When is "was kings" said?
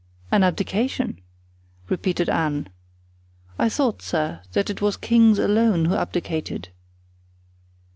4.81-5.37